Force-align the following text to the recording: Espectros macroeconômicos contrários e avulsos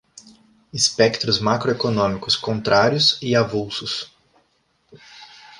Espectros 0.73 1.37
macroeconômicos 1.39 2.35
contrários 2.35 3.19
e 3.21 3.35
avulsos 3.35 4.11